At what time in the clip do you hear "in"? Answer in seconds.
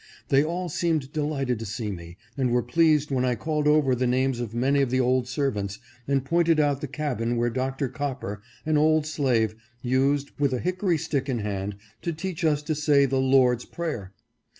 11.29-11.37